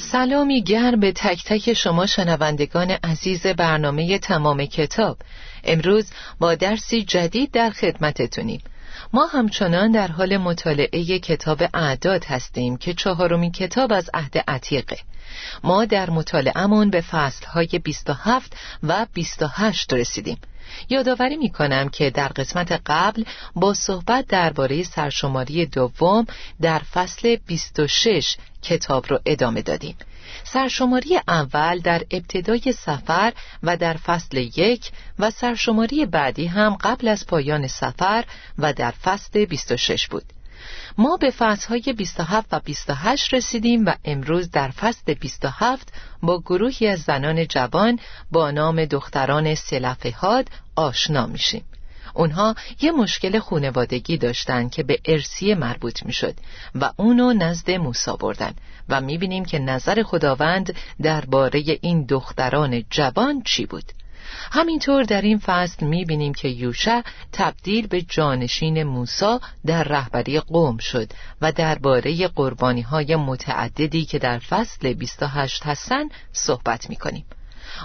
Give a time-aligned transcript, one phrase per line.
[0.00, 5.18] سلامی گرم به تک تک شما شنوندگان عزیز برنامه تمام کتاب.
[5.64, 8.62] امروز با درسی جدید در خدمتتونیم.
[9.12, 14.98] ما همچنان در حال مطالعه کتاب اعداد هستیم که چهارمین کتاب از عهد عتیقه.
[15.64, 20.38] ما در مطالعهمون به فصلهای 27 و 28 رسیدیم.
[20.88, 26.26] یادآوری می کنم که در قسمت قبل با صحبت درباره سرشماری دوم
[26.60, 29.96] در فصل 26 کتاب رو ادامه دادیم.
[30.44, 37.26] سرشماری اول در ابتدای سفر و در فصل یک و سرشماری بعدی هم قبل از
[37.26, 38.24] پایان سفر
[38.58, 40.24] و در فصل 26 بود.
[40.98, 47.00] ما به فصلهای 27 و 28 رسیدیم و امروز در فصل 27 با گروهی از
[47.00, 47.98] زنان جوان
[48.30, 51.64] با نام دختران سلفهاد آشنا میشیم.
[52.14, 56.34] اونها یه مشکل خونوادگی داشتن که به ارسیه مربوط می‌شد
[56.74, 58.54] و اونو نزد موسا بردن
[58.88, 63.92] و می‌بینیم که نظر خداوند درباره این دختران جوان چی بود.
[64.52, 67.00] همینطور در این فصل می‌بینیم که یوشع
[67.32, 74.38] تبدیل به جانشین موسا در رهبری قوم شد و درباره قربانی های متعددی که در
[74.38, 77.24] فصل 28 هستن صحبت می‌کنیم.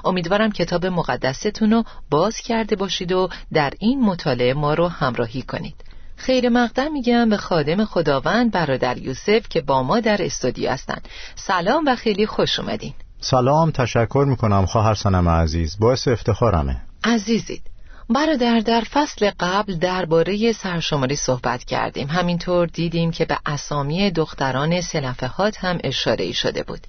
[0.06, 5.76] امیدوارم کتاب مقدستون رو باز کرده باشید و در این مطالعه ما رو همراهی کنید.
[6.16, 11.02] خیر مقدم میگم به خادم خداوند برادر یوسف که با ما در استودیو هستن.
[11.36, 12.94] سلام و خیلی خوش اومدین.
[13.28, 15.78] سلام تشکر می‌کنم خواهر سنم عزیز.
[15.80, 16.82] باعث افتخارمه.
[17.04, 17.62] عزیزید
[18.10, 22.08] برادر در فصل قبل درباره سرشماری صحبت کردیم.
[22.08, 26.80] همینطور دیدیم که به اسامی دختران سلفهات هم اشاره شده بود.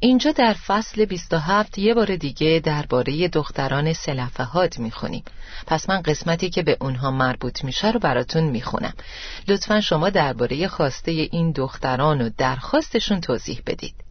[0.00, 5.24] اینجا در فصل 27 یه بار دیگه درباره دختران سلفهات می‌خونیم.
[5.66, 8.94] پس من قسمتی که به اونها مربوط میشه رو براتون می‌خونم.
[9.48, 14.05] لطفا شما درباره خواسته این دختران و درخواستشون توضیح بدید.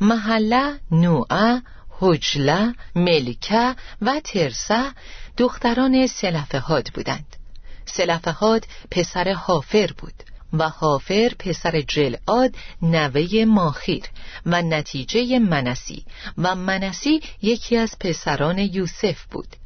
[0.00, 4.92] محله نوعه حجله ملکه و ترسه
[5.36, 7.36] دختران سلفهاد بودند.
[7.84, 10.14] سلفهاد پسر حافر بود
[10.52, 14.04] و حافر پسر جلعاد نوه ماخیر
[14.46, 16.04] و نتیجه منسی
[16.38, 19.56] و منسی یکی از پسران یوسف بود.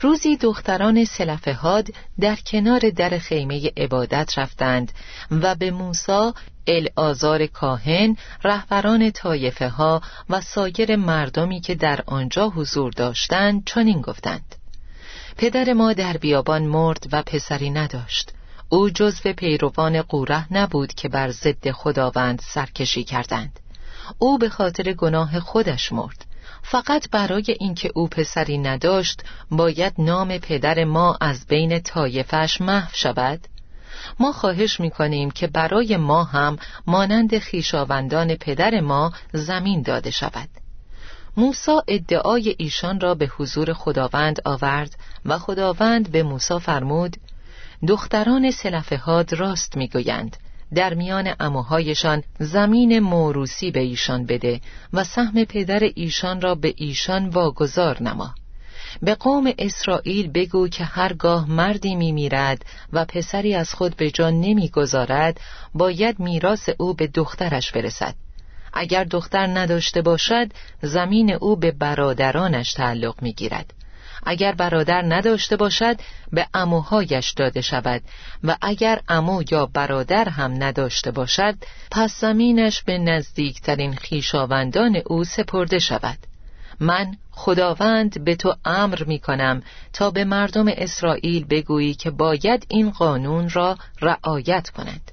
[0.00, 1.88] روزی دختران سلفهاد
[2.20, 4.92] در کنار در خیمه عبادت رفتند
[5.30, 6.34] و به موسا
[6.66, 14.56] الازار کاهن رهبران طایفه ها و سایر مردمی که در آنجا حضور داشتند چنین گفتند.
[15.36, 18.32] پدر ما در بیابان مرد و پسری نداشت.
[18.68, 23.60] او جزو پیروان قوره نبود که بر ضد خداوند سرکشی کردند.
[24.18, 26.24] او به خاطر گناه خودش مرد.
[26.62, 33.40] فقط برای اینکه او پسری نداشت باید نام پدر ما از بین طایفش محو شود.
[34.20, 40.48] ما خواهش می‌کنیم که برای ما هم مانند خیشاوندان پدر ما زمین داده شود.
[41.36, 47.16] موسا ادعای ایشان را به حضور خداوند آورد و خداوند به موسا فرمود
[47.88, 50.36] دختران سلفهاد راست می‌گویند
[50.74, 54.60] در میان اموهایشان زمین موروسی به ایشان بده
[54.92, 58.34] و سهم پدر ایشان را به ایشان واگذار نما.
[59.02, 65.40] به قوم اسرائیل بگو که هرگاه مردی میمیرد و پسری از خود به جان نمی‌گذارد
[65.74, 68.14] باید میراث او به دخترش برسد.
[68.72, 70.52] اگر دختر نداشته باشد
[70.82, 73.72] زمین او به برادرانش تعلق می‌گیرد.
[74.26, 75.96] اگر برادر نداشته باشد
[76.32, 78.02] به اموهایش داده شود.
[78.44, 81.54] و اگر امو یا برادر هم نداشته باشد
[81.90, 86.18] پس زمینش به نزدیکترین خیشاوندان او سپرده شود.
[86.80, 89.62] من خداوند به تو امر می کنم
[89.92, 95.10] تا به مردم اسرائیل بگویی که باید این قانون را رعایت کنند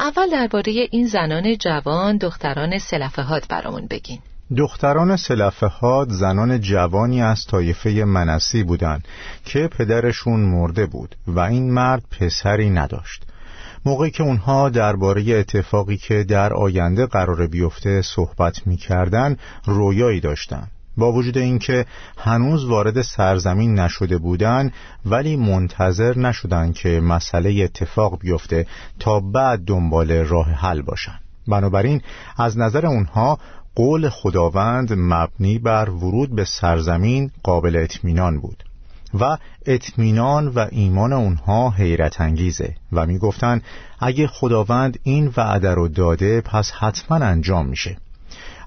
[0.00, 4.18] اول درباره این زنان جوان دختران سلفهات برامون بگین.
[4.56, 9.08] دختران سلفهاد زنان جوانی از طایفه منسی بودند
[9.44, 13.22] که پدرشون مرده بود و این مرد پسری نداشت.
[13.84, 20.68] موقعی که اونها درباره اتفاقی که در آینده قرار بیفته صحبت می‌کردن رویایی داشتن.
[20.96, 21.86] با وجود اینکه
[22.18, 24.72] هنوز وارد سرزمین نشده بودند
[25.06, 28.66] ولی منتظر نشدن که مسئله اتفاق بیفته
[28.98, 31.18] تا بعد دنبال راه حل باشن.
[31.48, 32.02] بنابراین
[32.36, 33.38] از نظر اونها
[33.74, 38.64] قول خداوند مبنی بر ورود به سرزمین قابل اطمینان بود.
[39.20, 43.62] و اطمینان و ایمان اونها حیرت انگیزه و می‌گفتند
[44.00, 47.96] اگه خداوند این وعده رو داده پس حتما انجام میشه.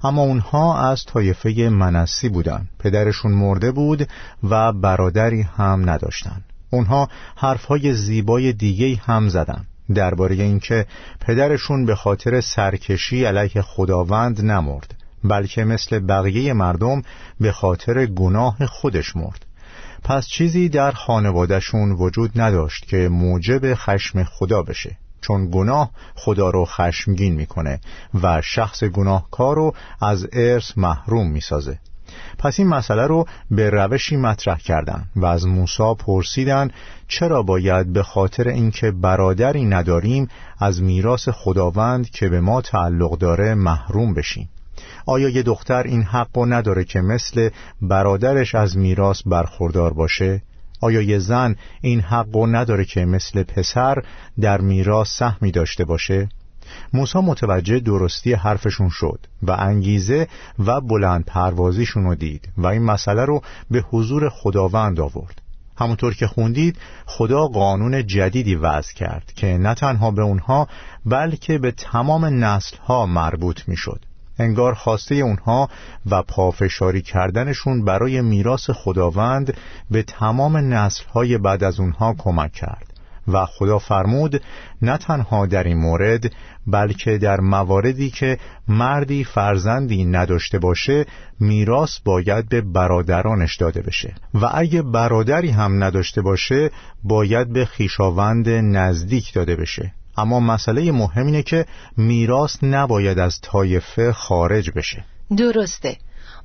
[0.04, 2.68] اما اونها از طایفه منسی بودن.
[2.78, 4.08] پدرشون مرده بود
[4.42, 6.42] و برادری هم نداشتن.
[6.70, 9.66] اونها حرفهای زیبای دیگه هم زدن.
[9.94, 10.86] درباره اینکه
[11.20, 14.94] پدرشون به خاطر سرکشی علیه خداوند نمرد
[15.24, 17.02] بلکه مثل بقیه مردم
[17.40, 19.46] به خاطر گناه خودش مرد.
[20.08, 24.96] پس چیزی در خانوادهشون وجود نداشت که موجب خشم خدا بشه.
[25.20, 27.80] چون گناه خدا رو خشمگین می‌کنه
[28.22, 31.78] و شخص گناهکار رو از ارث محروم می‌سازه.
[32.38, 36.70] پس این مسئله رو به روشی مطرح کردن و از موسی پرسیدن
[37.08, 43.54] چرا باید به خاطر اینکه برادری نداریم از میراث خداوند که به ما تعلق داره
[43.54, 44.48] محروم بشیم؟
[45.06, 47.50] آیا یه دختر این حق نداره که مثل
[47.82, 50.42] برادرش از میراث برخوردار باشه؟
[50.80, 54.02] آیا یه زن این حق نداره که مثل پسر
[54.40, 56.28] در میراث سهمی داشته باشه؟
[56.92, 63.24] موسی متوجه درستی حرفشون شد و انگیزه و بلند پروازیشون رو دید و این مسئله
[63.24, 65.42] رو به حضور خداوند آورد
[65.78, 70.68] همونطور که خوندید خدا قانون جدیدی وضع کرد که نه تنها به اونها
[71.06, 74.05] بلکه به تمام نسلها مربوط می‌شد
[74.38, 75.68] انگار خواسته اونها
[76.10, 79.54] و پافشاری کردنشون برای میراث خداوند
[79.90, 82.96] به تمام نسلهای بعد از اونها کمک کرد.
[83.28, 84.42] و خدا فرمود
[84.82, 86.32] نه تنها در این مورد
[86.66, 88.38] بلکه در مواردی که
[88.68, 91.06] مردی فرزندی نداشته باشه
[91.40, 94.14] میراث باید به برادرانش داده بشه.
[94.34, 96.70] و اگه برادری هم نداشته باشه
[97.04, 99.92] باید به خیشاوند نزدیک داده بشه.
[100.16, 101.66] اما مسئله مهم اینه که
[101.96, 105.04] میراث نباید از طایفه خارج بشه.
[105.36, 105.96] درسته.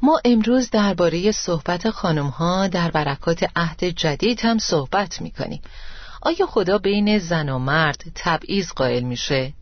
[0.01, 5.61] ما امروز درباره صحبت خانم ها در برکات عهد جدید هم صحبت می‌کنیم.
[6.21, 9.53] آیا خدا بین زن و مرد تبعیض قائل میشه؟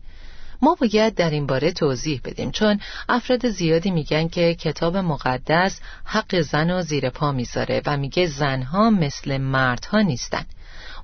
[0.62, 6.40] ما باید در این باره توضیح بدیم چون افراد زیادی میگن که کتاب مقدس حق
[6.40, 10.44] زن و زیر پا می‌ذاره و میگه زنها مثل مردها نیستن.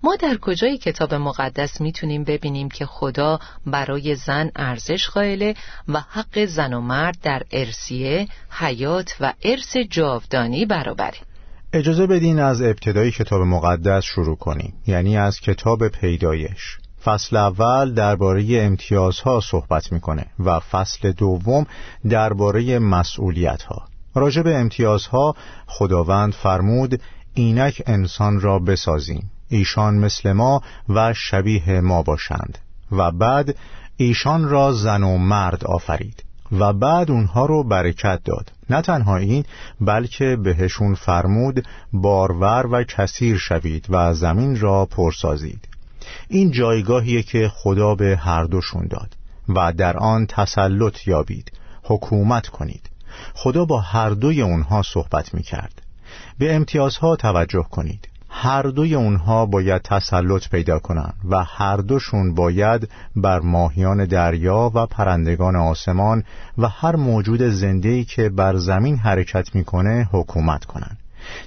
[0.02, 5.54] ما در کجای کتاب مقدس می‌تونیم ببینیم که خدا برای زن ارزش قائله
[5.88, 11.18] و حق زن و مرد در ارسیه، حیات و ارث جاودانی برابره.
[11.72, 16.78] اجازه بدین از ابتدای کتاب مقدس شروع کنیم یعنی از کتاب پیدایش.
[17.04, 21.66] فصل اول درباره امتیازها صحبت می‌کنه و فصل دوم
[22.08, 27.00] درباره مسئولیت ها راجع به امتیازها خداوند فرمود
[27.34, 29.30] اینک انسان را بسازیم.
[29.48, 32.58] ایشان مثل ما و شبیه ما باشند.
[32.92, 33.56] و بعد
[33.96, 36.24] ایشان را زن و مرد آفرید.
[36.52, 38.52] و بعد اونها رو برکت داد.
[38.70, 39.44] نه تنها این
[39.80, 45.68] بلکه بهشون فرمود بارور و کثیر شوید و زمین را پرسازید.
[46.28, 49.16] این جایگاهیه که خدا به هر دوشون داد.
[49.48, 51.52] و در آن تسلط یابید.
[51.82, 52.90] حکومت کنید.
[53.34, 55.82] خدا با هر دوی اونها صحبت می کرد
[56.38, 58.08] به امتیازها توجه کنید.
[58.28, 64.86] هر دوی اونها باید تسلط پیدا کنند و هر دوشون باید بر ماهیان دریا و
[64.86, 66.24] پرندگان آسمان
[66.58, 70.98] و هر موجود زنده‌ای که بر زمین حرکت می‌کنه حکومت کنند.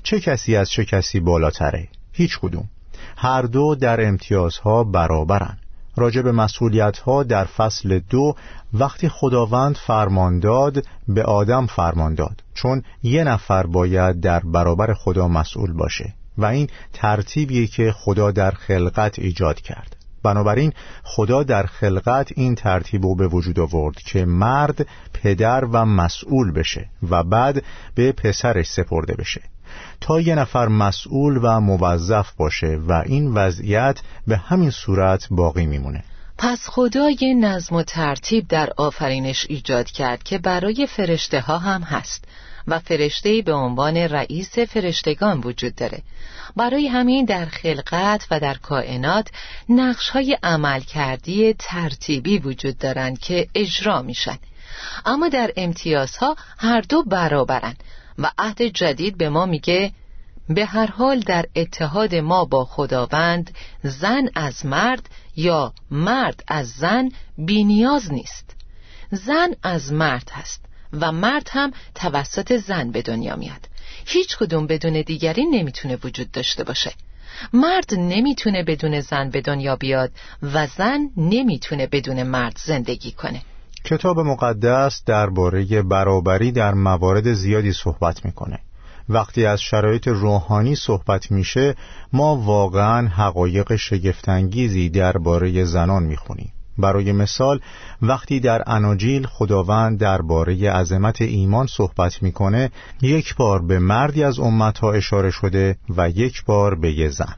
[0.04, 2.70] چه کسی از چه کسی بالاتره؟ هیچ کدوم.
[3.18, 5.58] هر دو در امتیازها برابرن.
[5.96, 8.36] راجع به مسئولیت ها در فصل دو
[8.74, 15.28] وقتی خداوند فرمان داد به آدم فرمان داد چون یه نفر باید در برابر خدا
[15.28, 19.96] مسئول باشه و این ترتیبیه که خدا در خلقت ایجاد کرد.
[20.24, 26.52] بنابراین خدا در خلقت این ترتیب رو به وجود آورد که مرد پدر و مسئول
[26.52, 27.64] بشه و بعد
[27.96, 29.42] به پسرش سپرده بشه.
[30.02, 36.04] تا یه نفر مسئول و موظف باشه و این وضعیت به همین صورت باقی میمونه.
[36.38, 41.82] پس خدا یه نظم و ترتیب در آفرینش ایجاد کرد که برای فرشته ها هم
[41.82, 42.26] هست.
[42.70, 46.02] و فرشته به عنوان رئیس فرشتگان وجود داره.
[46.56, 49.28] برای همین در خلقت و در کائنات
[49.70, 54.38] نقش های عمل کردی ترتیبی وجود دارند که اجرا میشن.
[55.06, 57.76] اما در امتیازها هر دو برابرن
[58.18, 59.92] و عهد جدید به ما میگه
[60.50, 63.52] به هر حال در اتحاد ما با خداوند
[63.84, 68.56] زن از مرد یا مرد از زن بینیاز نیست.
[69.12, 70.69] زن از مرد هست.
[70.94, 73.70] و مرد هم توسط زن به دنیا میاد.
[74.06, 76.92] هیچ کدوم بدون دیگری نمی‌تونه وجود داشته باشه.
[77.54, 83.42] مرد نمی‌تونه بدون زن به دنیا بیاد و زن نمی‌تونه بدون مرد زندگی کنه.
[83.84, 88.60] کتاب مقدس درباره برابری در موارد زیادی صحبت می‌کنه.
[89.10, 91.76] وقتی از شرایط روحانی صحبت میشه
[92.14, 96.54] ما واقعا حقایق شگفتانگیزی درباره زنان می‌خونیم.
[96.80, 97.60] برای مثال
[98.02, 102.72] وقتی در اناجیل خداوند درباره عظمت ایمان صحبت می‌کنه
[103.02, 107.36] یک بار به مردی از امتها اشاره شده و یک بار به یه زن.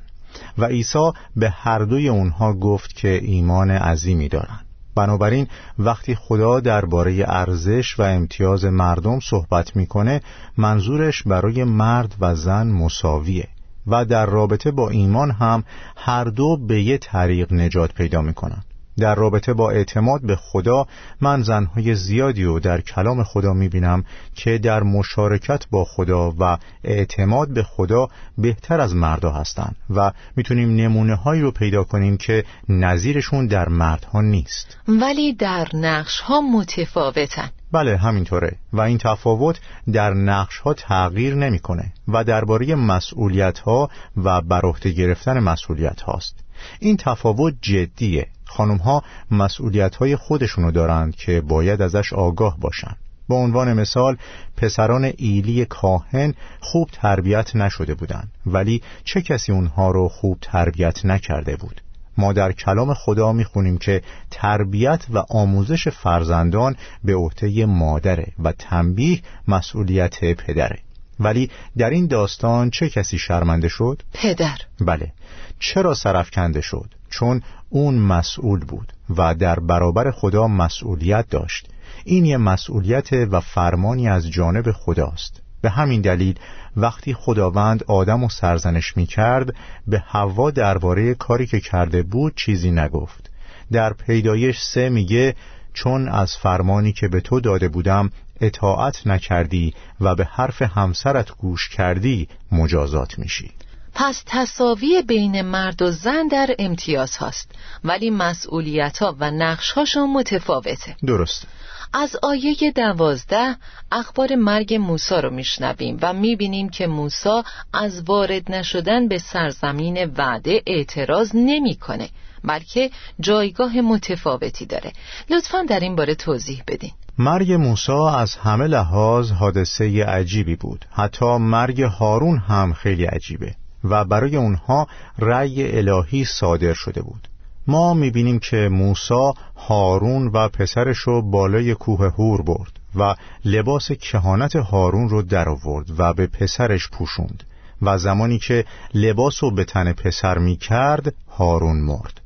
[0.58, 4.66] و عیسی به هر دوی اونها گفت که ایمان عظیمی دارند.
[4.96, 5.48] بنابراین
[5.80, 10.22] وقتی خدا درباره ارزش و امتیاز مردم صحبت می‌کنه
[10.58, 13.48] منظورش برای مرد و زن مساویه
[13.88, 15.64] و در رابطه با ایمان هم
[15.96, 18.64] هر دو به یه طریق نجات پیدا می‌کنن.
[18.98, 20.88] در رابطه با اعتماد به خدا
[21.22, 24.04] من زنهای زیادی رو در کلام خدا می‌بینم
[24.36, 28.08] که در مشارکت با خدا و اعتماد به خدا
[28.38, 34.22] بهتر از مردا هستند و می‌تونیم نمونه هایی رو پیدا کنیم که نظیرشون در مردها
[34.22, 34.78] نیست.
[34.88, 37.50] ولی در نقش ها متفاوتن.
[37.72, 39.60] بله همینطوره و این تفاوت
[39.94, 46.36] در نقش ها تغییر نمی‌کنه و درباره مسئولیت ها و بر گرفتن مسئولیت هاست
[46.80, 48.28] این تفاوت جدیه.
[48.52, 52.98] خانم ها مسئولیت های خودشونو دارند که باید ازش آگاه باشند.
[53.30, 54.18] به عنوان مثال
[54.58, 61.56] پسران ایلی کاهن خوب تربیت نشده بودند ولی چه کسی اونها رو خوب تربیت نکرده
[61.56, 61.82] بود
[62.18, 69.22] ما در کلام خدا می‌خونیم که تربیت و آموزش فرزندان به عهده مادره و تنبیه
[69.48, 70.80] مسئولیت پدره
[71.20, 75.12] ولی در این داستان چه کسی شرمنده شد؟ پدر بله
[75.60, 81.68] چرا سرفکنده شد؟ چون اون مسئول بود و در برابر خدا مسئولیت داشت.
[82.06, 85.42] این یه مسئولیت و فرمانی از جانب خداست.
[85.62, 86.40] به همین دلیل
[86.78, 89.56] وقتی خداوند آدم و سرزنش می کرد
[89.88, 93.32] به هوا درباره کاری که کرده بود چیزی نگفت.
[93.72, 95.36] در پیدایش سه میگه
[95.74, 98.10] چون از فرمانی که به تو داده بودم
[98.42, 103.52] اطاعت نکردی و به حرف همسرت گوش کردی مجازات میشی.
[103.94, 107.52] پس تصاوی بین مرد و زن در امتیاز هاست.
[107.84, 110.96] ولی مسئولیت ها و نقش هاشون متفاوته.
[111.08, 111.48] درست
[111.94, 113.56] از آیه دوازده
[113.92, 117.44] اخبار مرگ موسا رو میشنویم و می‌بینیم که موسا
[117.74, 122.10] از وارد نشدن به سرزمین وعده اعتراض نمی‌کنه
[122.44, 124.94] بلکه جایگاه متفاوتی داره.
[125.30, 126.92] لطفا در این باره توضیح بدین.
[127.18, 130.86] مرگ موسا از همه لحاظ حادثه عجیبی بود.
[130.92, 133.56] حتی مرگ هارون هم خیلی عجیبه.
[133.84, 134.88] و برای اونها
[135.20, 137.28] رأی الهی صادر شده بود.
[137.68, 144.56] ما می‌بینیم که موسا هارون و پسرش رو بالای کوه هور برد و لباس کهانت
[144.56, 147.44] هارون رو در آورد و به پسرش پوشوند
[147.82, 152.22] و زمانی که لباس رو به تن پسر می کرد هارون مرد.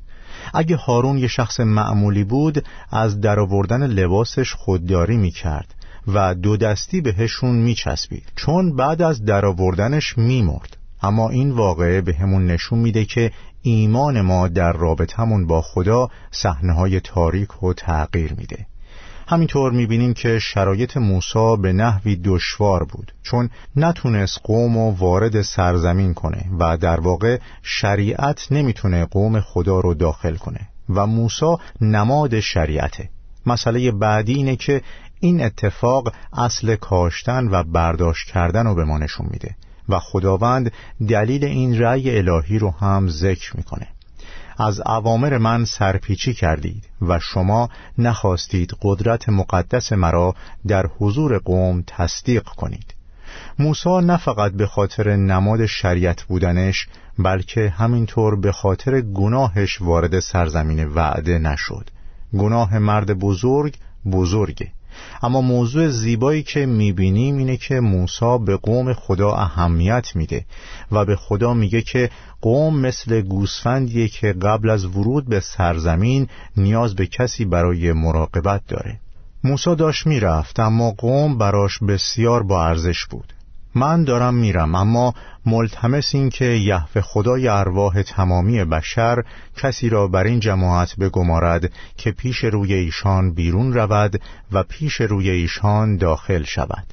[0.54, 5.74] اگه هارون یه شخص معمولی بود از درآوردن لباسش خودداری می کرد
[6.06, 12.00] و دو دستی بهشون می چسبید چون بعد از درآوردنش می مرد اما این واقعه
[12.00, 13.32] به همون نشون میده که
[13.62, 18.66] ایمان ما در رابطمون با خدا صحنه های تاریک و تغییر میده.
[19.28, 26.14] همینطور می‌بینیم که شرایط موسی به نحوی دشوار بود چون نتونست قوم و وارد سرزمین
[26.14, 33.08] کنه و در واقع شریعت نمی‌تونه قوم خدا رو داخل کنه و موسی نماد شریعته.
[33.46, 34.82] مسئله بعدی اینه که
[35.20, 39.56] این اتفاق اصل کاشتن و برداشت کردن رو به ما نشون میده.
[39.88, 40.72] و خداوند
[41.08, 43.88] دلیل این رأی الهی رو هم ذکر می‌کنه.
[44.58, 50.34] از عوامر من سرپیچی کردید و شما نخواستید قدرت مقدس مرا
[50.66, 52.94] در حضور قوم تصدیق کنید.
[53.58, 56.88] موسی نه فقط به خاطر نماد شریعت بودنش
[57.18, 61.90] بلکه همینطور به خاطر گناهش وارد سرزمین وعده نشد.
[62.32, 63.76] گناه مرد بزرگ
[64.12, 64.72] بزرگه.
[65.22, 70.44] اما موضوع زیبایی که می‌بینیم اینه که موسی به قوم خدا اهمیت میده
[70.92, 72.10] و به خدا میگه که
[72.40, 79.00] قوم مثل گوسفندیه که قبل از ورود به سرزمین نیاز به کسی برای مراقبت داره.
[79.44, 83.32] موسی داشت می‌رفت اما قوم براش بسیار با ارزش بود.
[83.76, 85.14] من دارم میرم اما
[85.46, 89.24] ملتمس این که یهوه خدای ارواح تمامی بشر
[89.56, 94.20] کسی را بر این جماعت بگمارد که پیش روی ایشان بیرون رود
[94.52, 96.86] و پیش روی ایشان داخل شود.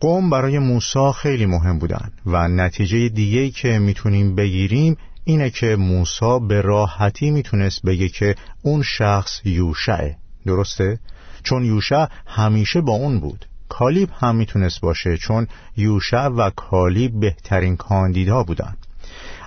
[0.00, 6.38] قوم برای موسی خیلی مهم بودن و نتیجه دیگهی که می‌تونیم بگیریم اینه که موسی
[6.48, 10.16] به راحتی می‌تونست بگه که اون شخص یوشعه.
[10.46, 10.98] درسته؟
[11.42, 13.46] چون یوشع همیشه با اون بود.
[13.78, 18.76] کالیب هم می‌تونست باشه چون یوشع و کالیب بهترین کاندیدا بودن.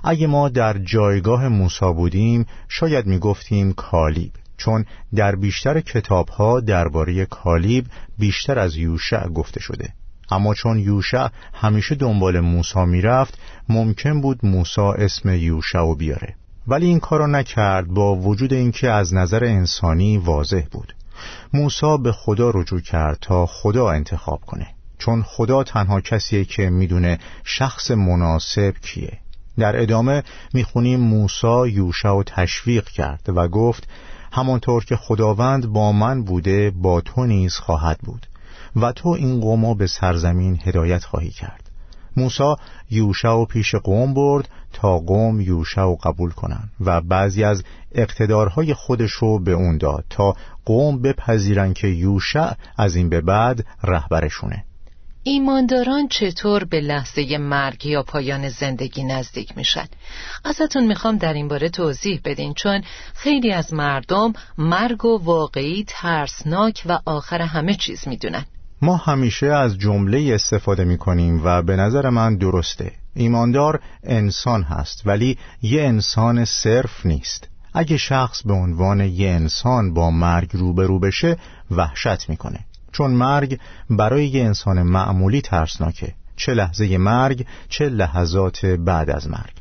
[0.03, 7.25] اگه ما در جایگاه موسا بودیم شاید می‌گفتیم کالیب چون در بیشتر کتاب ها درباره
[7.25, 7.85] کالیب
[8.19, 9.93] بیشتر از یوشع گفته شده.
[10.31, 13.39] اما چون یوشع همیشه دنبال موسا می‌رفت
[13.69, 16.35] ممکن بود موسا اسم یوشع و بیاره.
[16.67, 20.93] ولی این کارو نکرد با وجود اینکه از نظر انسانی واضح بود.
[21.53, 24.67] موسا به خدا رجوع کرد تا خدا انتخاب کنه
[24.97, 29.19] چون خدا تنها کسیه که می‌دونه شخص مناسب کیه.
[29.57, 33.87] در ادامه می‌خونیم موسا یوشع و تشویق کرد و گفت
[34.31, 38.27] همانطور که خداوند با من بوده با تو نیز خواهد بود
[38.75, 41.64] و تو این قوم به سرزمین هدایت خواهی کرد.
[42.17, 42.55] موسا
[42.91, 48.73] یوشع و پیش قوم برد تا قوم یوشع و قبول کنند و بعضی از اقتدارهای
[48.73, 54.63] خودش رو به اون داد تا قوم بپذیرن که یوشع از این به بعد رهبرشونه
[55.27, 59.85] ایمانداران چطور به لحظه مرگ یا پایان زندگی نزدیک میشن؟
[60.43, 66.83] ازتون می‌خوام در این باره توضیح بدین چون خیلی از مردم مرگ و واقعی ترسناک
[66.85, 68.45] و آخر همه چیز می‌دونن
[68.85, 72.91] ما همیشه از جمله استفاده می کنیم و به نظر من درسته.
[73.13, 77.47] ایماندار انسان هست ولی یه انسان صرف نیست.
[77.73, 81.37] اگه شخص به عنوان یه انسان با مرگ روبرو بشه
[81.71, 82.59] وحشت می‌کنه.
[82.91, 86.13] چون مرگ برای یه انسان معمولی ترسناکه.
[86.35, 89.53] چه لحظه مرگ چه لحظات بعد از مرگ.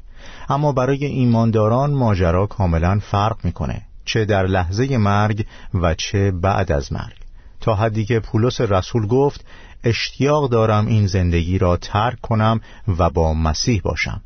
[0.48, 3.82] اما برای ایمانداران ماجرا کاملا فرق می‌کنه.
[4.04, 7.23] چه در لحظه مرگ و چه بعد از مرگ.
[7.64, 9.44] تا حدی که پولس رسول گفت
[9.84, 12.60] اشتیاق دارم این زندگی را ترک کنم
[12.98, 14.20] و با مسیح باشم.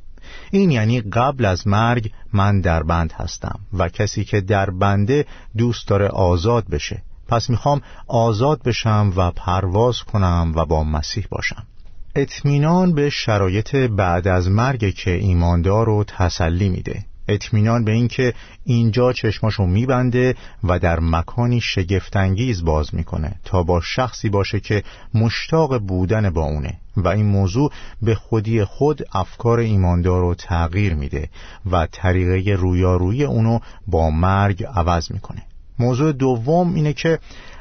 [0.50, 5.88] این یعنی قبل از مرگ من در بند هستم و کسی که در بنده دوست
[5.88, 7.02] داره آزاد بشه.
[7.28, 11.66] پس می‌خوام آزاد بشم و پرواز کنم و با مسیح باشم.
[12.14, 17.04] اطمینان به شرایط بعد از مرگ که ایماندار رو تسلی میده.
[17.28, 24.28] اطمینان به اینکه اینجا چشماشو میبنده و در مکانی شگفتانگیز باز می‌کنه تا با شخصی
[24.28, 24.82] باشه که
[25.14, 31.28] مشتاق بودن با اونه و این موضوع به خودی خود افکار ایماندار رو تغییر میده
[31.70, 35.42] و طریقه رویارویی اونو با مرگ عوض می‌کنه.
[35.78, 37.18] موضوع دوم اینه که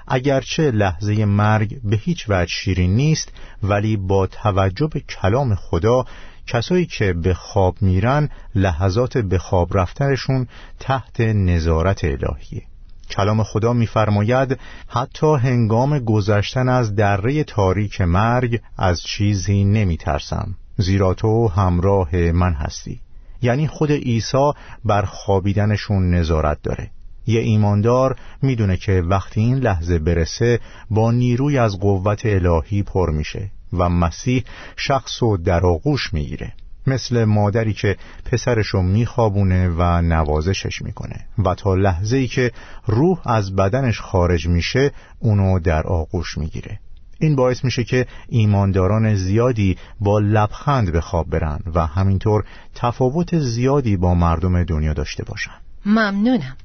[0.07, 3.31] اگرچه لحظه مرگ به هیچ وجه شیرین نیست
[3.63, 6.05] ولی با توجه به کلام خدا
[6.47, 10.47] کسایی که به خواب میرن لحظات به خواب رفتنشون
[10.79, 12.63] تحت نظارت الهیه.
[13.09, 21.47] کلام خدا میفرماید حتی هنگام گذشتن از دره تاریک مرگ از چیزی نمیترسم زیرا تو
[21.47, 22.99] همراه من هستی.
[23.41, 24.51] یعنی خود عیسی
[24.85, 26.89] بر خوابیدنشون نظارت داره.
[27.27, 33.51] یه ایماندار می‌دونه که وقتی این لحظه برسه با نیروی از قوت الهی پر میشه.
[33.73, 34.43] و مسیح
[34.75, 36.53] شخص و در آغوش می‌گیره.
[36.87, 41.25] مثل مادری که پسرشو میخوابونه و نوازشش می‌کنه.
[41.45, 42.51] و تا لحظه ای که
[42.85, 46.79] روح از بدنش خارج میشه اونو در آغوش می‌گیره.
[47.19, 52.43] این باعث میشه که ایمانداران زیادی با لبخند به خواب برن و همینطور
[52.75, 55.51] تفاوت زیادی با مردم دنیا داشته باشن.
[55.85, 56.57] ممنونم.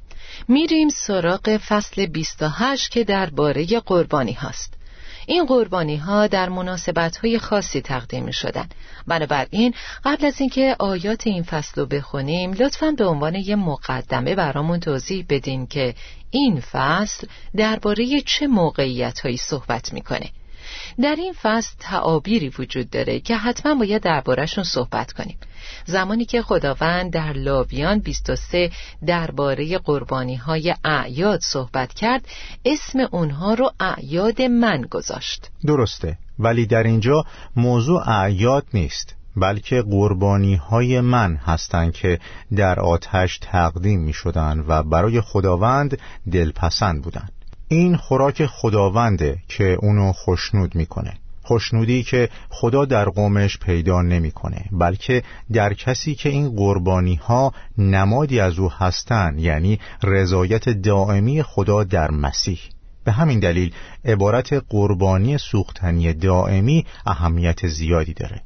[0.49, 4.75] میریم سراغ فصل 28 که درباره قربانی هاست.
[5.27, 8.69] این قربانی ها در مناسبت های خاصی تقدیم می شدن
[9.07, 14.81] بنابراین قبل از اینکه آیات این فصل رو بخونیم لطفا به عنوان یه مقدمه برامون
[14.81, 15.95] توضیح بدین که
[16.31, 20.31] این فصل درباره چه موقعیت هایی صحبت می‌کنه.
[21.03, 25.39] در این فصل تعابیری وجود داره که حتما باید دربارهشون صحبت کنیم.
[25.87, 28.71] زمانی که خداوند در لاویان 23
[29.07, 32.29] درباره قربانی های اعیاد صحبت کرد
[32.65, 35.51] اسم اونها رو اعیاد من گذاشت.
[35.67, 37.25] درسته ولی در اینجا
[37.57, 42.19] موضوع اعیاد نیست بلکه قربانی های من هستند که
[42.57, 45.99] در آتش تقدیم می شدن و برای خداوند
[46.33, 47.33] دلپسند بودند
[47.73, 51.15] این خوراک خداونده که اونو خوشنود می‌کنه.
[51.43, 58.41] خوشنودی که خدا در قومش پیدا نمی‌کنه بلکه در کسی که این قربانی ها نمادی
[58.41, 62.61] از او هستند یعنی رضایت دائمی خدا در مسیح.
[63.05, 63.73] به همین دلیل
[64.05, 68.43] عبارت قربانی سوختنی دائمی اهمیت زیادی داره.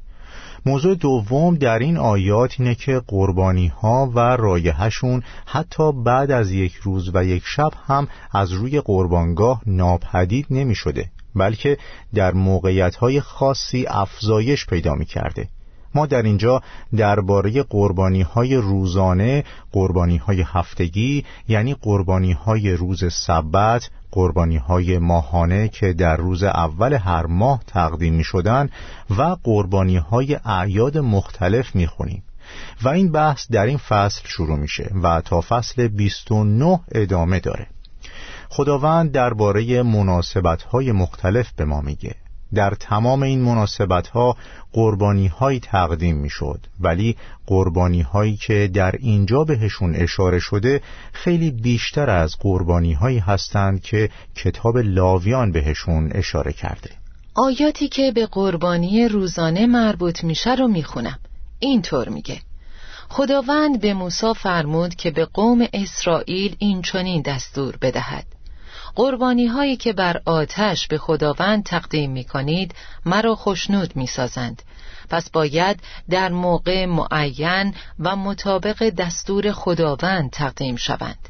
[0.67, 6.73] موضوع دوم در این آیات اینه که قربانی ها و رایحهشون حتی بعد از یک
[6.73, 11.77] روز و یک شب هم از روی قربانگاه ناپدید نمی شده بلکه
[12.13, 15.47] در موقعیت های خاصی افزایش پیدا می کرده
[15.95, 16.61] ما در اینجا
[16.97, 25.67] درباره قربانی های روزانه، قربانی های هفتگی یعنی قربانی های روز سبت، قربانی های ماهانه
[25.67, 28.69] که در روز اول هر ماه تقدیم می شدن
[29.17, 32.23] و قربانی های اعیاد مختلف می خونیم.
[32.83, 37.67] و این بحث در این فصل شروع میشه و تا فصل 29 ادامه داره
[38.49, 42.15] خداوند درباره مناسبت های مختلف به ما میگه
[42.53, 44.37] در تمام این مناسبت ها
[44.73, 50.81] قربانی های تقدیم می شد ولی قربانی هایی که در اینجا بهشون اشاره شده
[51.13, 56.89] خیلی بیشتر از قربانی هایی هستند که کتاب لاویان بهشون اشاره کرده.
[57.35, 61.19] آیاتی که به قربانی روزانه مربوط میشه رو می‌خونم.
[61.59, 62.41] اینطور میگه.
[63.09, 68.25] خداوند به موسی فرمود که به قوم اسرائیل این چنین دستور بدهد.
[68.97, 74.61] قربانی هایی که بر آتش به خداوند تقدیم می کنید مرا خشنود می سازند
[75.09, 75.79] پس باید
[76.09, 81.29] در موقع معین و مطابق دستور خداوند تقدیم شوند.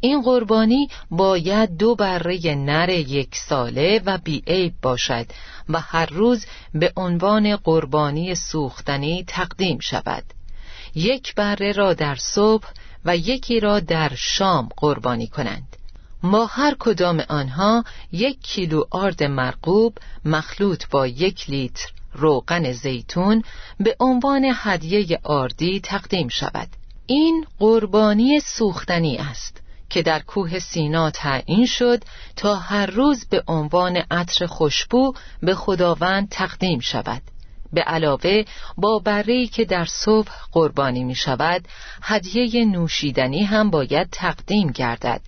[0.00, 5.26] این قربانی باید دو بره نر یک ساله و بیعیب باشد
[5.68, 10.24] و هر روز به عنوان قربانی سوختنی تقدیم شود.
[10.94, 12.68] یک بره را در صبح
[13.04, 15.75] و یکی را در شام قربانی کنند.
[16.26, 23.42] ما هر کدام آنها یک کیلو آرد مرقوب مخلوط با یک لیتر روغن زیتون
[23.80, 26.68] به عنوان هدیه آردی تقدیم شود.
[27.06, 32.04] این قربانی سوختنی است که در کوه سینا تعیین شد
[32.36, 37.22] تا هر روز به عنوان عطر خوشبو به خداوند تقدیم شود.
[37.72, 38.44] به علاوه
[38.76, 41.68] با برهی که در صبح قربانی می شود
[42.02, 45.20] هدیه نوشیدنی هم باید تقدیم گردد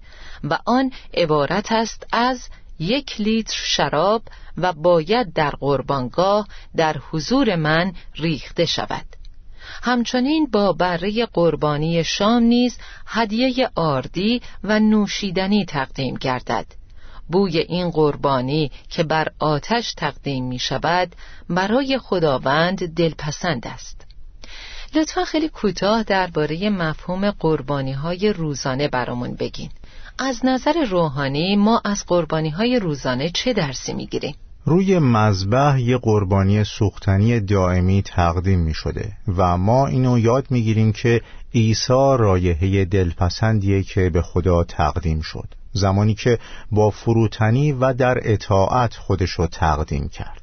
[0.44, 2.48] و آن عبارت است از
[2.78, 4.22] یک لیتر شراب
[4.56, 9.06] و باید در قربانگاه در حضور من ریخته شود.
[9.82, 16.66] همچنین با بره قربانی شام نیز هدیه آردی و نوشیدنی تقدیم گردد.
[17.30, 21.16] بوی این قربانی که بر آتش تقدیم می شود
[21.48, 24.06] برای خداوند دلپسند است.
[24.94, 29.70] لطفا خیلی کوتاه درباره مفهوم قربانی های روزانه برامون بگین.
[30.18, 36.64] از نظر روحانی ما از قربانی های روزانه چه درسی می‌گیریم؟ روی مذبح یه قربانی
[36.64, 41.20] سوختنی دائمی تقدیم می شده و ما اینو یاد می‌گیریم که
[41.54, 45.57] عیسی رایحه دلپسندیه که به خدا تقدیم شد.
[45.72, 46.38] زمانی که
[46.70, 50.42] با فروتنی و در اطاعت خودش رو تقدیم کرد.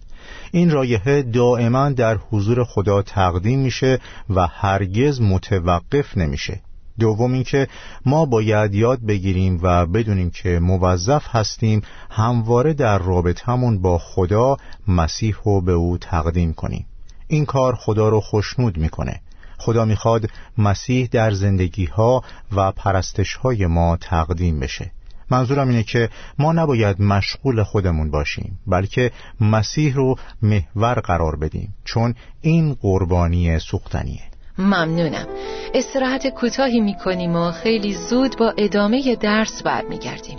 [0.51, 6.61] این رایحه دائما در حضور خدا تقدیم میشه و هرگز متوقف نمیشه.
[6.99, 7.67] دوم اینکه
[8.05, 14.57] ما باید یاد بگیریم و بدونیم که موظف هستیم همواره در رابطمون با خدا
[14.87, 16.85] مسیح رو به او تقدیم کنیم.
[17.27, 19.21] این کار خدا رو خوشنود می‌کنه.
[19.57, 22.23] خدا می‌خواد مسیح در زندگی ها
[22.55, 24.91] و پرستش های ما تقدیم بشه.
[25.31, 26.09] منظورم اینه که
[26.39, 29.11] ما نباید مشغول خودمون باشیم بلکه
[29.41, 34.21] مسیح رو محور قرار بدیم چون این قربانی سوختنیه.
[34.57, 35.27] ممنونم.
[35.73, 40.37] استراحت کوتاهی می‌کنیم و خیلی زود با ادامه درس برمیگردیم.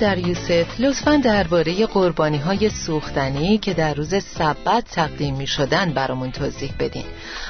[0.00, 6.30] در یوسف لطفا درباره قربانی های سوختنی که در روز سبت تقدیم می شدن برامون
[6.30, 7.04] توضیح بدین.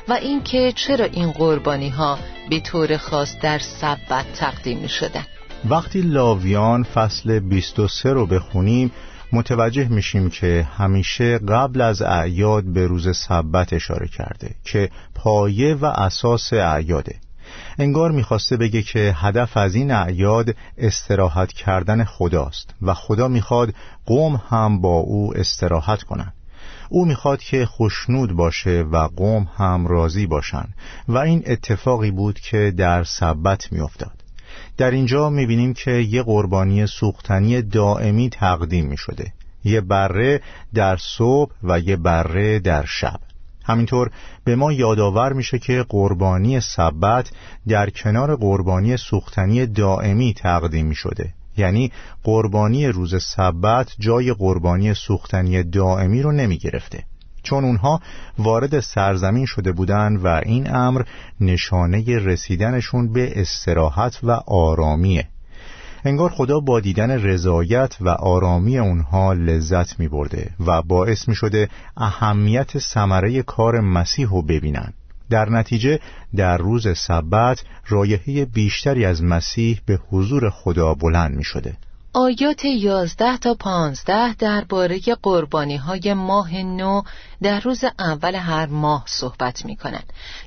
[0.08, 2.18] و اینکه چرا این قربانی ها
[2.50, 5.24] به طور خاص در سبت تقدیم می شدن
[5.70, 8.92] وقتی لاویان فصل 23 رو بخونیم
[9.32, 15.84] متوجه میشیم که همیشه قبل از اعیاد به روز سبت اشاره کرده که پایه و
[15.84, 17.14] اساس اعیاده.
[17.81, 23.75] انگار می‌خواسته بگه که هدف از این اعیاد استراحت کردن خداست و خدا می‌خواد
[24.07, 26.33] قوم هم با او استراحت کنند
[26.88, 30.69] او می‌خواد که خوشنود باشه و قوم هم راضی باشن
[31.09, 34.25] و این اتفاقی بود که در سبت میافتاد.
[34.77, 39.33] در اینجا می‌بینیم که یه قربانی سوختنی دائمی تقدیم می‌شده.
[39.64, 40.40] یه بره
[40.75, 43.21] در صبح و یه بره در شب.
[43.64, 44.11] همینطور
[44.44, 47.31] به ما یادآور میشه که قربانی سبت
[47.68, 51.92] در کنار قربانی سوختنی دائمی تقدیم می شده یعنی
[52.25, 57.05] قربانی روز سبت جای قربانی سوختنی دائمی رو نمی گرفته
[57.42, 58.01] چون اونها
[58.38, 61.03] وارد سرزمین شده بودند و این امر
[61.40, 65.29] نشانه رسیدنشون به استراحت و آرامیه.
[66.04, 71.68] انگار خدا با دیدن رضایت و آرامی اونها لذت می برده و باعث می شده
[71.96, 74.92] اهمیت ثمره کار مسیح رو ببینن.
[75.30, 76.00] در نتیجه
[76.36, 81.76] در روز سبت رایحه بیشتری از مسیح به حضور خدا بلند می شده
[82.12, 87.02] آیات یازده تا پانزده درباره قربانی های ماه نو
[87.42, 90.02] در روز اول هر ماه صحبت می کنن.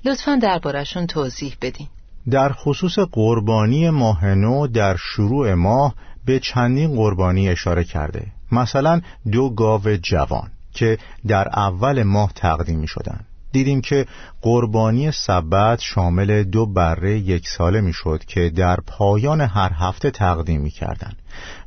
[0.06, 1.88] لطفا دربارشون توضیح بدین.
[2.30, 9.50] در خصوص قربانی ماه نو در شروع ماه به چندین قربانی اشاره کرده مثلا دو
[9.50, 13.20] گاو جوان که در اول ماه تقدیم می شدن.
[13.52, 14.06] دیدیم که
[14.42, 20.62] قربانی سبت شامل دو بره یک ساله می شد که در پایان هر هفته تقدیم
[20.62, 21.14] می کردن.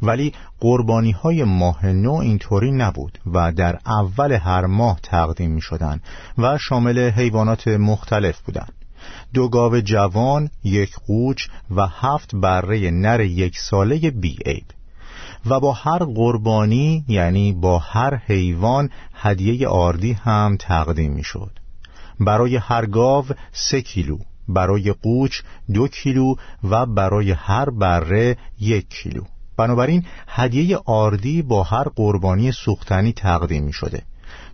[0.02, 6.00] ولی قربانی های ماه نو اینطوری نبود و در اول هر ماه تقدیم می شدن
[6.38, 8.85] و شامل حیوانات مختلف بودند.
[9.34, 14.66] دو گاو جوان، یک قوچ و هفت بره نر یک ساله بی عیب
[15.46, 21.50] و با هر قربانی یعنی با هر حیوان هدیه آردی هم تقدیم می شد
[22.20, 25.40] برای هر گاو سه کیلو برای قوچ
[25.74, 26.34] دو کیلو
[26.70, 29.22] و برای هر بره یک کیلو.
[29.56, 34.02] بنابراین هدیه آردی با هر قربانی سوختنی تقدیم می شده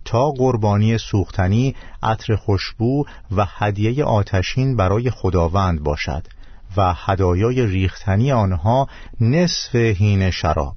[0.05, 6.27] تا قربانی سوختنی عطر خوشبو و هدیه آتشین برای خداوند باشد
[6.77, 8.87] و هدایای ریختنی آنها
[9.21, 10.75] نصف هین شراب.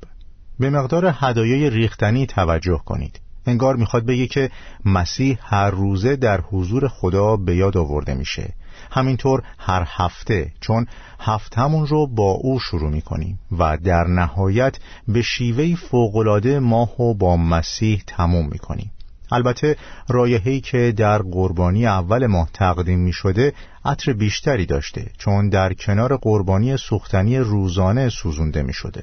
[0.60, 3.20] به مقدار هدایای ریختنی توجه کنید.
[3.46, 4.50] انگار می‌خواد بگه که
[4.84, 8.54] مسیح هر روزه در حضور خدا به یاد آورده میشه.
[8.90, 10.86] همینطور هر هفته چون
[11.20, 14.76] هفتمون رو با او شروع می‌کنیم و در نهایت
[15.08, 18.90] به شیوهی فوقلاده ماه و با مسیح تموم می‌کنیم.
[19.30, 19.76] البته
[20.08, 23.52] رایحه‌ای که در قربانی اول ماه تقدیم می شده
[23.84, 29.02] عطر بیشتری داشته چون در کنار قربانی سوختنی روزانه سوزونده می شده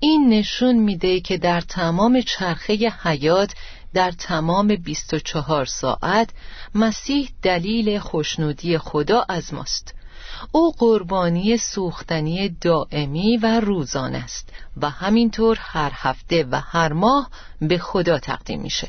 [0.00, 3.54] این نشون میده که در تمام چرخه حیات
[3.94, 6.30] در تمام 24 ساعت
[6.74, 9.94] مسیح دلیل خوشنودی خدا از ماست.
[10.52, 17.78] او قربانی سوختنی دائمی و روزانه است و همینطور هر هفته و هر ماه به
[17.78, 18.88] خدا تقدیم میشه.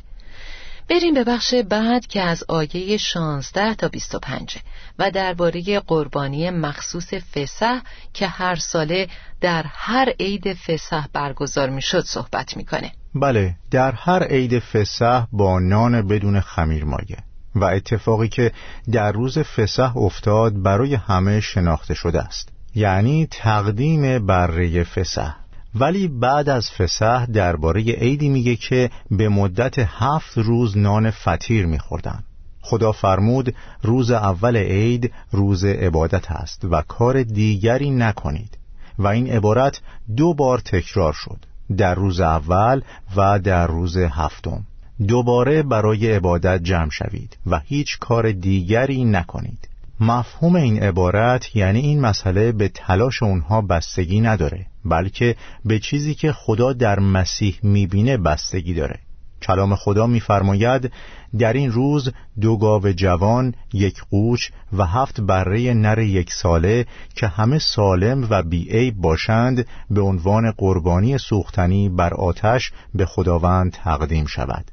[0.89, 4.57] بریم به بخش بعد که از آیه 16 تا 25
[4.99, 7.79] و درباره قربانی مخصوص فسح
[8.13, 9.07] که هر ساله
[9.41, 12.91] در هر عید فسح برگزار می‌شد صحبت می‌کنه.
[13.15, 17.17] بله در هر عید فسح با نان بدون خمیر مایه
[17.55, 18.51] و اتفاقی که
[18.91, 25.35] در روز فسح افتاد برای همه شناخته شده است یعنی تقدیم بره فسح
[25.75, 32.23] ولی بعد از فسح درباره عیدی میگه که به مدت هفت روز نان فطیر میخوردن.
[32.61, 38.57] خدا فرمود روز اول عید روز عبادت است و کار دیگری نکنید.
[38.99, 39.81] و این عبارت
[40.17, 41.37] دو بار تکرار شد
[41.77, 42.81] در روز اول
[43.15, 44.65] و در روز هفتم.
[45.07, 49.69] دوباره برای عبادت جمع شوید و هیچ کار دیگری نکنید.
[49.99, 56.31] مفهوم این عبارت یعنی این مسئله به تلاش اونها بستگی نداره بلکه به چیزی که
[56.31, 58.99] خدا در مسیح می‌بینه بستگی داره.
[59.41, 60.91] کلام خدا میفرماید
[61.39, 62.09] در این روز
[62.41, 68.43] دو گاو جوان یک قوچ و هفت بره نر یک ساله که همه سالم و
[68.43, 74.71] بیعیب باشند به عنوان قربانی سوختنی بر آتش به خداوند تقدیم شود.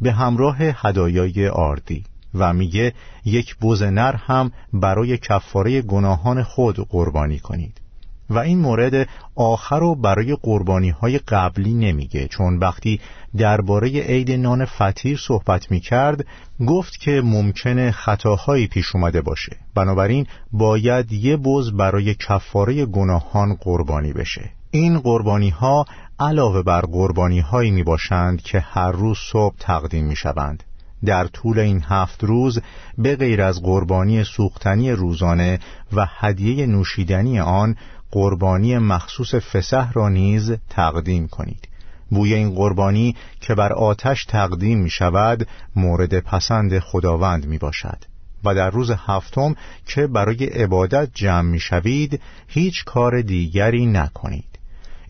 [0.00, 2.92] به همراه هدایای آردی و میگه
[3.24, 7.82] یک بوز نر هم برای کفاره گناهان خود قربانی کنید.
[8.30, 13.00] و این مورد آخر رو برای قربانی های قبلی نمیگه چون وقتی
[13.36, 16.26] درباره عید نان فطیر صحبت می کرد
[16.66, 19.56] گفت که ممکنه خطاهایی پیش اومده باشه.
[19.74, 24.50] بنابراین باید یه بز برای کفاره گناهان قربانی بشه.
[24.70, 25.86] این قربانی ها
[26.20, 30.62] علاوه بر قربانی هایی می باشند که هر روز صبح تقدیم می شوند
[31.04, 32.60] در طول این هفت روز
[32.98, 35.58] به غیر از قربانی سوختنی روزانه
[35.92, 37.76] و هدیه نوشیدنی آن
[38.10, 41.68] قربانی مخصوص فسح را نیز تقدیم کنید.
[42.10, 47.98] بوی این قربانی که بر آتش تقدیم می شود مورد پسند خداوند می باشد
[48.44, 49.54] و در روز هفتم
[49.86, 54.51] که برای عبادت جمع می شوید هیچ کار دیگری نکنید.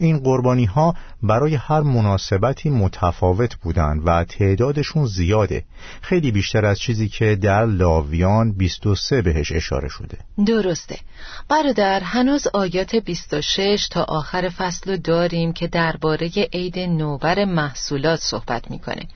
[0.02, 5.64] این قربانی ها برای هر مناسبتی متفاوت بودند و تعدادشون زیاده.
[6.02, 10.18] خیلی بیشتر از چیزی که در لاویان 23 بهش اشاره شده.
[10.46, 10.98] درسته.
[11.48, 19.08] برادر هنوز آیات 26 تا آخر فصل داریم که درباره عید نوبر محصولات صحبت می‌کنه.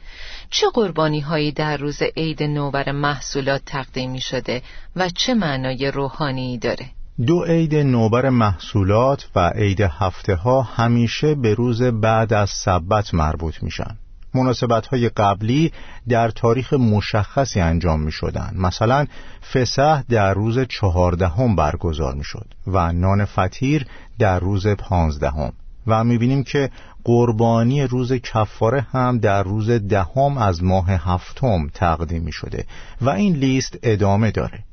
[0.51, 4.63] چه قربانی هایی در روز عید نوبر محصولات تقدیم می شده
[4.97, 11.55] و چه معنای روحانی داره؟ دو عید نوبر محصولات و عید هفته ها همیشه به
[11.55, 13.99] روز بعد از سبت مربوط میشن.
[14.35, 15.73] مناسبت های قبلی
[16.09, 18.55] در تاریخ مشخصی انجام می شدن.
[18.57, 19.07] مثلا
[19.53, 23.87] فسح در روز چهاردهم برگزار می شد و نان فطیر
[24.19, 25.53] در روز پانزدهم.
[25.87, 26.71] و می‌بینیم که
[27.05, 32.67] قربانی روز کفاره هم در روز دهم از ماه هفتم تقدیم می شده
[33.01, 34.66] و این لیست ادامه داره.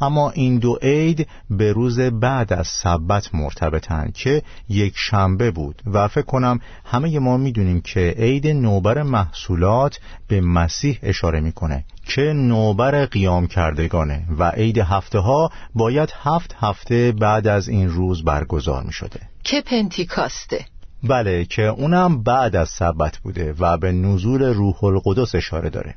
[0.00, 6.08] اما این دو عید به روز بعد از سبت مرتبطن که یک شنبه بود و
[6.08, 13.06] فکر کنم همه ما می‌دونیم که عید نوبر محصولات به مسیح اشاره می‌کنه که نوبر
[13.06, 18.92] قیام کردگانه و عید هفته ها باید هفت هفته بعد از این روز برگزار می
[18.92, 20.64] شده که پنتیکاسته؟
[21.08, 25.94] بله که اونم بعد از سبت بوده و به نزول روح القدس اشاره داره.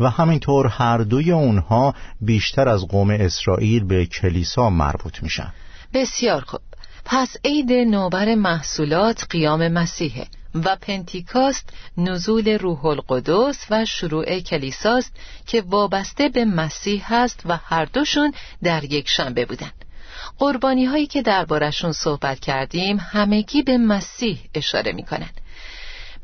[0.00, 5.52] و همینطور هر دوی اونها بیشتر از قوم اسرائیل به کلیسا مربوط میشن.
[5.94, 6.60] بسیار خوب.
[7.04, 15.12] پس عید نوبر محصولات قیام مسیحه و پنتیکاست نزول روح القدس و شروع کلیساست
[15.46, 19.70] که وابسته به مسیح هست و هر دوشون در یک شنبه بودن.
[20.38, 25.04] قربانی هایی که دربارشون صحبت کردیم همگی به مسیح اشاره می.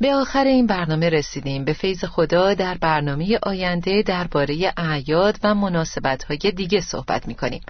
[0.01, 1.65] به آخر این برنامه رسیدیم.
[1.65, 7.61] به فیض خدا در برنامه آینده درباره اعیاد و مناسبت های دیگه صحبت می کنیم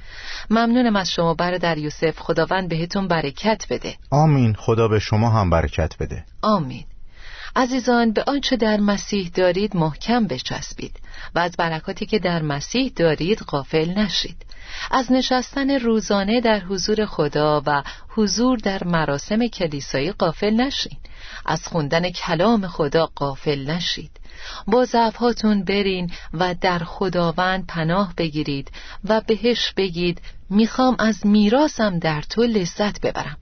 [0.50, 2.20] ممنونم از شما برادر یوسف.
[2.20, 3.96] خداوند بهتون برکت بده.
[4.12, 4.54] آمین.
[4.54, 6.24] خدا به شما هم برکت بده.
[6.42, 6.84] آمین.
[7.56, 11.00] عزیزان به آنچه در مسیح دارید محکم بچسبید
[11.36, 14.46] و از برکاتی که در مسیح دارید غافل نشید.
[14.92, 20.98] از نشستن روزانه در حضور خدا و حضور در مراسم کلیسایی قافل نشین.
[21.46, 24.12] از خوندن کلام خدا قافل نشید.
[24.68, 28.72] با ضعفهاتون برین و در خداوند پناه بگیرید
[29.04, 33.38] و بهش بگید می‌خوام از میراسم در تو لذت ببرم.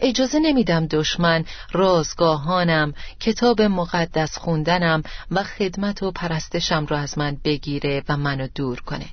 [0.00, 8.02] اجازه نمیدم دشمن رازگاهانم کتاب مقدس خوندنم و خدمت و پرستشم را از من بگیره
[8.08, 9.06] و منو دور کنه.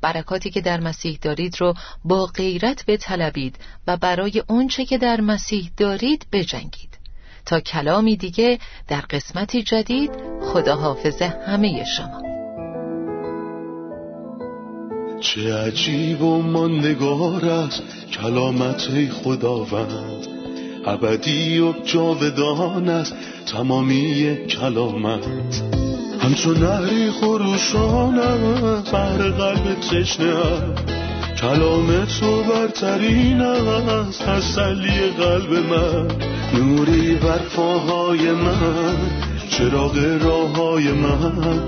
[0.00, 3.56] برکاتی که در مسیح دارید رو با غیرت بطلبید
[3.86, 6.98] و برای اونچه که در مسیح دارید بجنگید.
[7.46, 8.58] تا کلامی دیگه
[8.88, 10.10] در قسمتی جدید
[10.42, 12.22] خدا حافظ همه شما.
[15.20, 17.82] چه عجیب و ماندگار است
[18.12, 20.26] کلامت خداوند.
[20.86, 23.14] ابدی و جاودان است
[23.46, 25.87] تمامی کلامت.
[26.28, 30.34] همچون نهری خروشانم بر قلب تشنه
[31.40, 36.08] کلام تو برترین است تسلی قلب من.
[36.54, 38.96] نوری بر پاهای من
[39.50, 41.60] چراغ راه های من.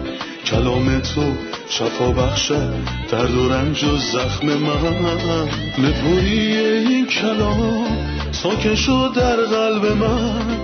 [0.46, 1.23] کلام تو
[1.68, 2.75] شفا بخشد
[3.11, 5.49] درد و رنج و زخم من.
[5.79, 7.87] نپوری این کلام
[8.33, 10.57] ساکن شد در قلب من.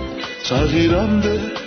[0.43, 1.66] تغییرم به